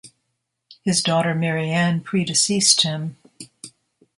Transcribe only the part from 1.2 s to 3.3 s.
Maryanne predeceased him.